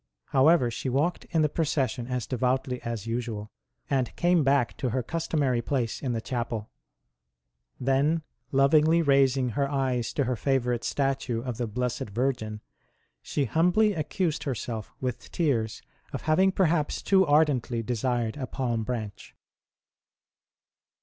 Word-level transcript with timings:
However, 0.29 0.71
she 0.71 0.89
walked 0.89 1.25
in 1.25 1.43
the 1.43 1.47
procession 1.47 2.05
DIVINE 2.05 2.15
VISITANTS 2.15 2.27
TO 2.27 2.35
HER 2.37 2.39
CELL 2.39 2.57
l6l 2.57 2.57
as 2.57 2.61
devoutly 2.65 2.81
as 2.81 3.05
usual, 3.05 3.51
and 3.87 4.15
came 4.15 4.43
back 4.43 4.75
to 4.77 4.89
her 4.89 5.03
customary 5.03 5.61
place 5.61 6.01
in 6.01 6.13
the 6.13 6.19
chapel; 6.19 6.71
then, 7.79 8.23
lovingly 8.51 9.03
raising 9.03 9.49
her 9.49 9.69
eyes 9.69 10.11
to 10.13 10.23
her 10.23 10.35
favourite 10.35 10.83
statue 10.83 11.43
of 11.43 11.57
the 11.57 11.67
Blessed 11.67 12.09
Virgin, 12.09 12.61
she 13.21 13.45
humbly 13.45 13.93
accused 13.93 14.45
herself 14.45 14.91
with 15.01 15.31
tears 15.31 15.83
of 16.13 16.23
having 16.23 16.51
perhaps 16.51 17.03
too 17.03 17.23
ardently 17.27 17.83
desired 17.83 18.37
a 18.37 18.47
palm 18.47 18.81
branch. 18.83 19.35